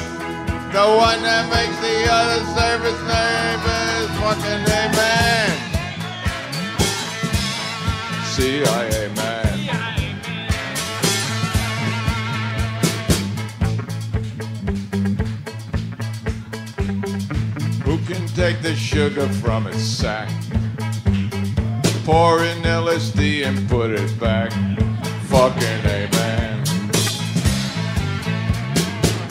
[0.73, 4.11] The one that makes the other service nervous.
[4.21, 5.49] Fucking amen.
[8.35, 9.47] CIA man.
[17.85, 20.29] Who can take the sugar from its sack?
[22.09, 24.51] Pour in LSD and put it back.
[25.25, 26.65] Fucking amen.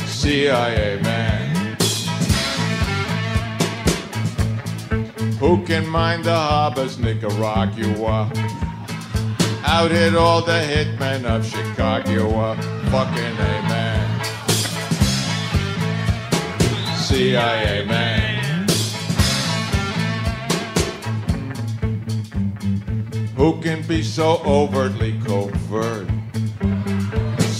[0.06, 1.76] CIA man.
[5.40, 8.32] Who can mind the harbors, Nicaragua?
[9.66, 12.54] Out hit all the hitmen of Chicago.
[12.92, 14.24] Fucking amen.
[16.96, 18.27] CIA man.
[23.38, 26.08] Who can be so overtly covert?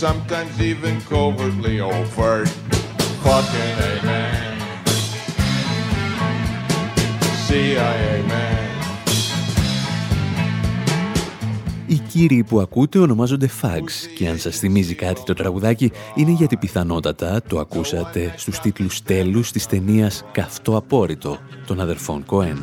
[0.04, 2.50] Sometimes even covertly overt.
[3.24, 4.58] Fucking amen.
[7.46, 8.58] CIA man.
[11.88, 16.58] Οι κύριοι που ακούτε ονομάζονται Fags και αν σας θυμίζει κάτι το τραγουδάκι είναι γιατί
[16.58, 22.58] πιθανότατα το ακούσατε στους τίτλους τέλους της ταινίας «Καυτό απόρριτο» των αδερφών Κοέν.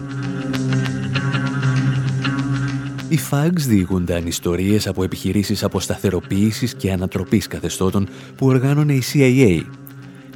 [3.09, 9.63] Οι Fags διηγούνταν ιστορίες από επιχειρήσεις αποσταθεροποίησης και ανατροπής καθεστώτων που οργάνωνε η CIA.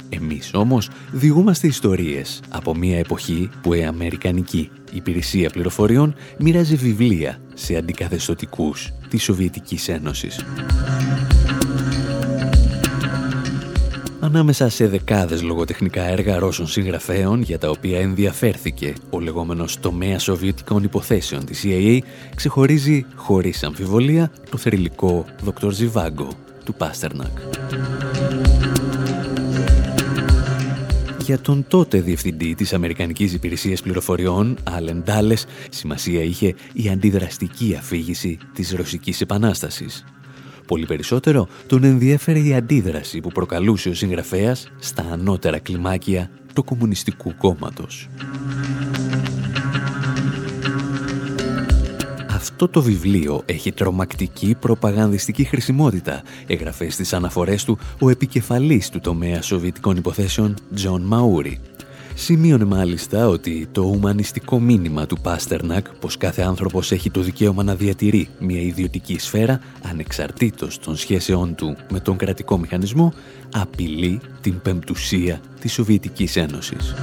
[0.09, 7.75] Εμείς όμως διηγούμαστε ιστορίες από μια εποχή που η Αμερικανική Υπηρεσία Πληροφοριών μοιράζει βιβλία σε
[7.75, 10.45] αντικαθεστωτικούς της Σοβιετικής Ένωσης.
[14.21, 20.83] Ανάμεσα σε δεκάδες λογοτεχνικά έργα Ρώσων συγγραφέων για τα οποία ενδιαφέρθηκε ο λεγόμενος τομέας σοβιετικών
[20.83, 21.99] υποθέσεων της CIA
[22.35, 25.69] ξεχωρίζει χωρίς αμφιβολία το θερηλικό Δ.
[25.69, 26.27] Ζιβάγκο
[26.65, 27.37] του Πάστερνακ.
[31.25, 38.37] Για τον τότε διευθυντή της Αμερικανικής Υπηρεσίας Πληροφοριών, Άλεν Ντάλες, σημασία είχε η αντιδραστική αφήγηση
[38.53, 40.05] της Ρωσικής Επανάστασης.
[40.69, 47.33] Πολύ περισσότερο τον ενδιέφερε η αντίδραση που προκαλούσε ο συγγραφέας στα ανώτερα κλιμάκια του Κομμουνιστικού
[47.37, 48.09] Κόμματος.
[52.29, 59.41] Αυτό το βιβλίο έχει τρομακτική προπαγανδιστική χρησιμότητα, έγραφε στις αναφορές του ο επικεφαλής του τομέα
[59.41, 61.59] σοβιετικών υποθέσεων Τζον Μαούρι.
[62.21, 67.75] Σημείωνε μάλιστα ότι το ουμανιστικό μήνυμα του Πάστερνακ πως κάθε άνθρωπος έχει το δικαίωμα να
[67.75, 69.59] διατηρεί μια ιδιωτική σφαίρα
[69.89, 73.13] ανεξαρτήτως των σχέσεών του με τον κρατικό μηχανισμό
[73.53, 76.95] απειλεί την πεμπτουσία της Σοβιετικής Ένωσης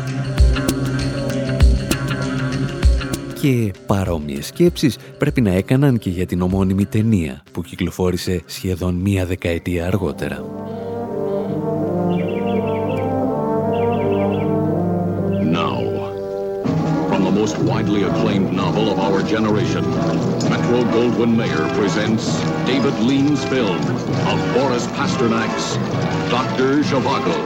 [3.41, 9.27] και παρόμοιες σκέψεις πρέπει να έκαναν και για την ομώνυμη ταινία που κυκλοφόρησε σχεδόν μία
[9.27, 10.66] δεκαετία αργότερα.
[17.47, 19.85] Most most widely acclaimed novel of our generation,
[20.53, 22.25] Metro Goldwyn Mayer presents
[22.71, 23.79] David Lean's film
[24.33, 25.67] of Boris Pasternak's
[26.35, 26.71] Dr.
[26.89, 27.39] Zhivago.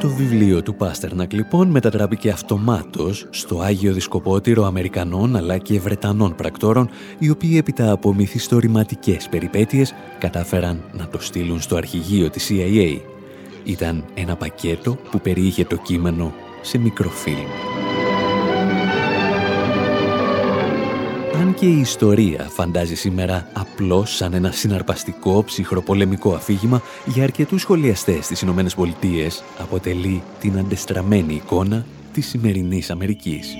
[0.00, 6.88] Το βιβλίο του Πάστερνακ λοιπόν μετατράπηκε αυτομάτως στο Άγιο Δισκοπότηρο Αμερικανών αλλά και Βρετανών πρακτόρων
[7.18, 13.00] οι οποίοι έπειτα από μυθιστορηματικές περιπέτειες κατάφεραν να το στείλουν στο αρχηγείο της CIA.
[13.64, 17.71] Ήταν ένα πακέτο που περιείχε το κείμενο σε μικροφίλμ.
[21.52, 28.24] Αν και η ιστορία φαντάζει σήμερα απλώς σαν ένα συναρπαστικό ψυχροπολεμικό αφήγημα, για αρκετούς σχολιαστές
[28.24, 33.54] στις Ηνωμένες Πολιτείες αποτελεί την αντεστραμμένη εικόνα της σημερινής Αμερικής.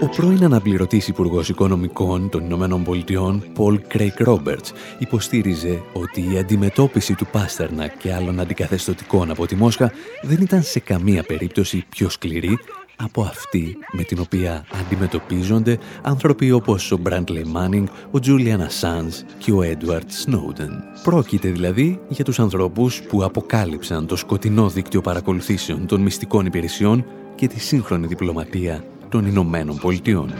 [0.00, 7.14] Ο πρώην αναπληρωτής υπουργός Οικονομικών των Ηνωμένων Πολιτειών, Πολ Κρέικ Ρόμπερτς, υποστήριζε ότι η αντιμετώπιση
[7.14, 9.92] του Πάστερνα και άλλων αντικαθεστωτικών από τη Μόσχα
[10.22, 12.58] δεν ήταν σε καμία περίπτωση πιο σκληρή
[12.96, 19.52] από αυτή με την οποία αντιμετωπίζονται άνθρωποι όπως ο Μπραντλε Μάνινγκ, ο Τζούλιαν Ασάνς και
[19.52, 20.82] ο Έντουαρτ Σνόουδεν.
[21.02, 27.46] Πρόκειται δηλαδή για τους ανθρώπους που αποκάλυψαν το σκοτεινό δίκτυο παρακολουθήσεων των μυστικών υπηρεσιών και
[27.46, 30.32] τη σύγχρονη διπλωματία των Ηνωμένων Πολιτειών.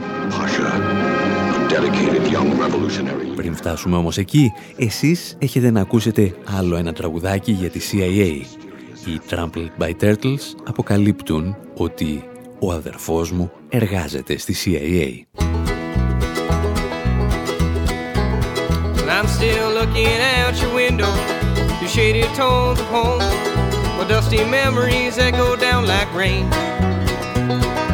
[3.35, 8.45] Πριν φτάσουμε όμως εκεί, εσείς έχετε να ακούσετε άλλο ένα τραγουδάκι για τη CIA.
[9.07, 12.23] Οι Trampled by Turtles αποκαλύπτουν ότι
[12.59, 15.25] ο αδερφός μου εργάζεται στη CIA.
[19.17, 21.11] I'm still looking out your window
[21.77, 23.21] through shaded tones of home
[23.95, 26.45] While dusty memories echo down like rain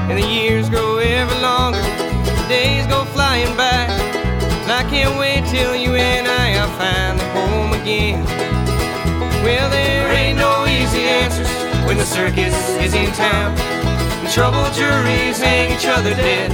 [0.10, 1.86] And the years grow ever longer
[2.40, 3.82] The days go flying by
[4.64, 8.24] And I can't wait till you and I are finally home again
[9.46, 11.52] Well, there ain't no easy answers
[11.86, 12.56] When the circus
[12.86, 13.81] is in town
[14.32, 16.52] troubled juries hang each other dead.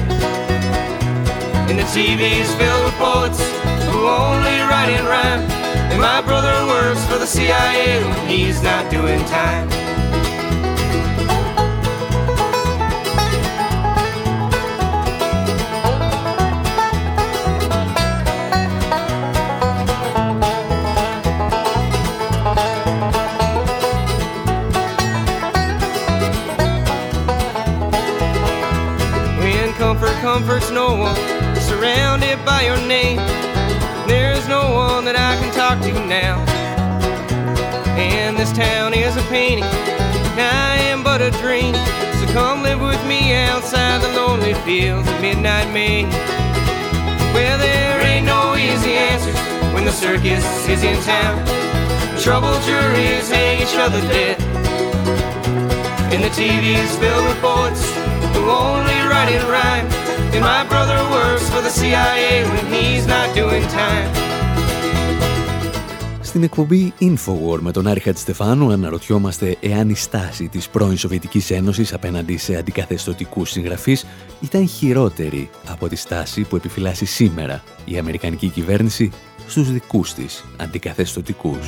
[1.70, 3.40] And the TV's filled with poets
[3.86, 5.42] who only write in rhyme.
[5.92, 9.87] And my brother works for the CIA when he's not doing time.
[30.38, 31.16] Comforts no one,
[31.56, 33.18] surrounded by your name.
[34.06, 36.46] There's no one that I can talk to now.
[37.98, 39.66] And this town is a painting,
[40.38, 41.74] I am but a dream.
[42.22, 46.10] So come live with me outside the lonely fields of midnight Maine.
[47.34, 49.42] Well, there ain't no easy answers
[49.74, 51.42] when the circus is in town.
[52.22, 54.38] Troubled juries hang each other dead.
[56.14, 57.82] And the TV's filled with poets
[58.38, 60.07] who only write in rhyme.
[60.36, 64.28] And my brother works for the CIA when he's not doing time.
[66.22, 71.94] Στην εκπομπή Infowar με τον Άρη Χατστεφάνου αναρωτιόμαστε εάν η στάση της πρώην Σοβιετικής Ένωσης
[71.94, 74.06] απέναντι σε αντικαθεστωτικούς συγγραφείς
[74.42, 79.12] ήταν χειρότερη από τη στάση που επιφυλάσσει σήμερα η Αμερικανική κυβέρνηση
[79.48, 81.68] στους δικούς της αντικαθεστωτικούς.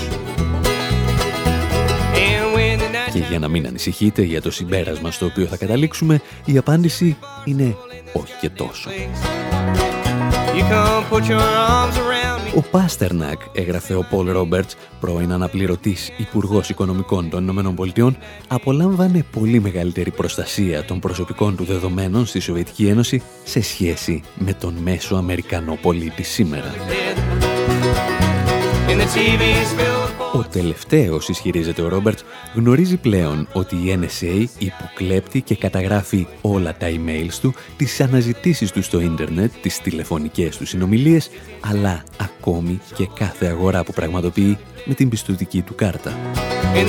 [3.19, 7.75] Και για να μην ανησυχείτε για το συμπέρασμα στο οποίο θα καταλήξουμε, η απάντηση είναι
[8.13, 8.89] όχι και τόσο.
[12.55, 18.17] Ο Πάστερνακ, έγραφε ο Πολ Ρόμπερτς, πρώην αναπληρωτής Υπουργός Οικονομικών των Ηνωμένων Πολιτειών,
[18.47, 24.73] απολάμβανε πολύ μεγαλύτερη προστασία των προσωπικών του δεδομένων στη Σοβιετική Ένωση σε σχέση με τον
[24.73, 26.73] μέσο Αμερικανό πολίτη σήμερα.
[30.33, 32.19] Ο τελευταίος, ισχυρίζεται ο Ρόμπερτ,
[32.55, 38.83] γνωρίζει πλέον ότι η NSA υποκλέπτει και καταγράφει όλα τα emails του, τις αναζητήσεις του
[38.83, 41.29] στο ίντερνετ, τις τηλεφωνικές του συνομιλίες,
[41.59, 46.17] αλλά ακόμη και κάθε αγορά που πραγματοποιεί με την πιστοτική του κάρτα.
[46.75, 46.83] Οι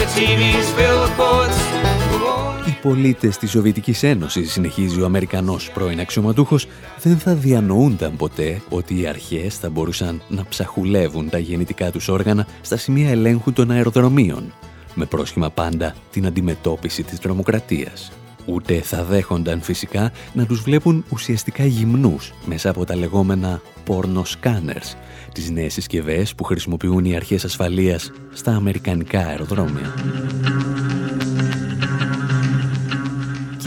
[2.83, 6.67] πολίτες της Σοβιετικής Ένωσης, συνεχίζει ο Αμερικανός πρώην αξιωματούχος,
[7.03, 12.47] δεν θα διανοούνταν ποτέ ότι οι αρχές θα μπορούσαν να ψαχουλεύουν τα γεννητικά τους όργανα
[12.61, 14.53] στα σημεία ελέγχου των αεροδρομίων,
[14.95, 18.13] με πρόσχημα πάντα την αντιμετώπιση της τρομοκρατίας.
[18.45, 24.97] Ούτε θα δέχονταν φυσικά να τους βλέπουν ουσιαστικά γυμνούς μέσα από τα λεγόμενα porno scanners,
[25.33, 29.95] τις νέες συσκευές που χρησιμοποιούν οι αρχές ασφαλείας στα αμερικανικά αεροδρόμια.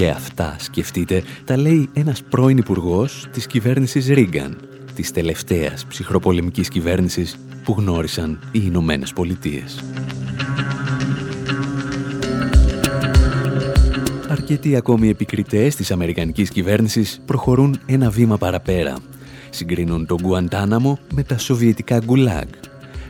[0.03, 4.57] Και αυτά, σκεφτείτε, τα λέει ένας πρώην υπουργός της κυβέρνησης Ρίγκαν,
[4.95, 9.83] της τελευταίας ψυχροπολεμικής κυβέρνησης που γνώρισαν οι Ηνωμένες Πολιτείες.
[14.29, 18.95] αρκετοί ακόμη επικριτές της Αμερικανικής κυβέρνησης προχωρούν ένα βήμα παραπέρα.
[19.49, 22.47] Συγκρίνουν τον Γκουαντάναμο με τα σοβιετικά γκουλάγ.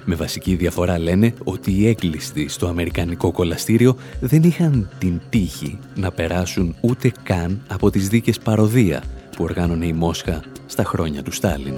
[0.06, 6.12] Με βασική διαφορά λένε ότι οι έγκλειστοι στο Αμερικανικό κολαστήριο δεν είχαν την τύχη να
[6.12, 9.04] περάσουν ούτε καν από τις δίκες παροδία
[9.36, 11.76] που οργάνωνε η Μόσχα στα χρόνια του Στάλιν.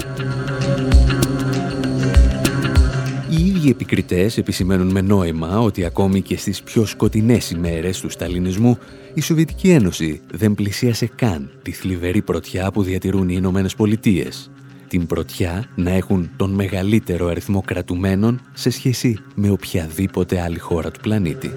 [3.30, 8.78] Οι ίδιοι επικριτές επισημαίνουν με νόημα ότι ακόμη και στις πιο σκοτεινές ημέρες του σταλινισμού
[9.14, 14.50] η Σοβιετική Ένωση δεν πλησίασε καν τη θλιβερή πρωτιά που διατηρούν οι Ηνωμένες Πολιτείες.
[14.96, 21.00] Την πρωτιά να έχουν τον μεγαλύτερο αριθμό κρατουμένων σε σχέση με οποιαδήποτε άλλη χώρα του
[21.00, 21.52] πλανήτη.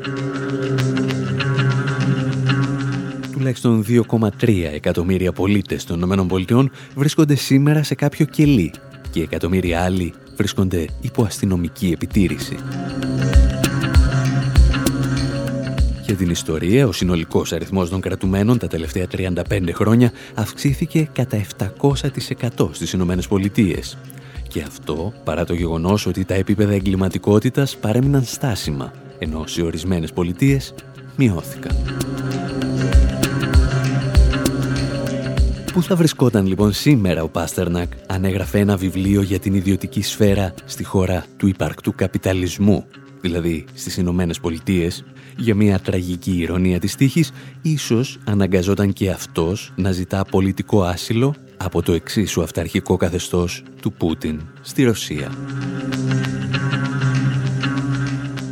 [3.33, 8.73] Τουλάχιστον 2,3 εκατομμύρια πολίτες των ΗΠΑ βρίσκονται σήμερα σε κάποιο κελί
[9.11, 12.57] και εκατομμύρια άλλοι βρίσκονται υπό αστυνομική επιτήρηση.
[16.09, 21.45] Για την ιστορία, ο συνολικός αριθμός των κρατουμένων τα τελευταία 35 χρόνια αυξήθηκε κατά
[21.83, 23.99] 700% στις Ηνωμένες Πολιτείες.
[24.49, 30.75] Και αυτό παρά το γεγονός ότι τα επίπεδα εγκληματικότητας παρέμειναν στάσιμα, ενώ σε ορισμένες πολιτείες
[31.17, 31.77] μειώθηκαν.
[35.73, 40.55] Πού θα βρισκόταν λοιπόν σήμερα ο Πάστερνακ αν έγραφε ένα βιβλίο για την ιδιωτική σφαίρα
[40.65, 42.87] στη χώρα του υπαρκτού καπιταλισμού,
[43.21, 45.05] δηλαδή στις Ηνωμένες Πολιτείες,
[45.39, 47.33] για μια τραγική ηρωνία της τύχης,
[47.63, 54.41] ίσως αναγκαζόταν και αυτός να ζητά πολιτικό άσυλο από το εξίσου αυταρχικό καθεστώς του Πούτιν
[54.61, 55.33] στη Ρωσία.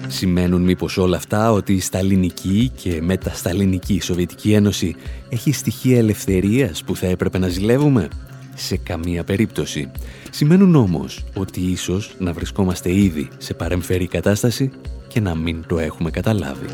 [0.09, 4.95] Σημαίνουν μήπως όλα αυτά ότι η Σταλινική και μετασταλινική Σοβιετική Ένωση
[5.28, 8.09] έχει στοιχεία ελευθερίας που θα έπρεπε να ζηλεύουμε;
[8.55, 9.91] Σε καμία περίπτωση.
[10.30, 14.70] Σημαίνουν όμως ότι ίσως να βρισκόμαστε ήδη σε παρεμφερή κατάσταση
[15.16, 16.66] και να μην το έχουμε καταλάβει.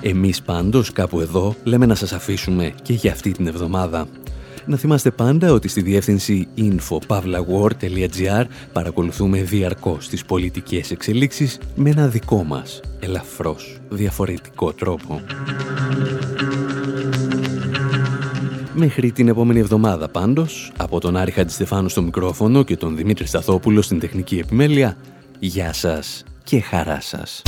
[0.00, 4.08] Εμείς πάντως κάπου εδώ λέμε να σας αφήσουμε και για αυτή την εβδομάδα.
[4.66, 12.44] Να θυμάστε πάντα ότι στη διεύθυνση info.pavlawar.gr παρακολουθούμε διαρκώς τις πολιτικές εξελίξεις με ένα δικό
[12.44, 15.22] μας, ελαφρώς, διαφορετικό τρόπο.
[18.80, 23.82] Μέχρι την επόμενη εβδομάδα πάντως, από τον Άρη Χατζηστεφάνου στο μικρόφωνο και τον Δημήτρη Σταθόπουλο
[23.82, 24.96] στην τεχνική επιμέλεια,
[25.38, 27.42] γεια σας και χαρά σας.